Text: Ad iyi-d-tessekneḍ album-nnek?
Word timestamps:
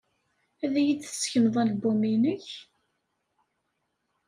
Ad 0.63 0.73
iyi-d-tessekneḍ 0.77 1.55
album-nnek? 1.63 2.47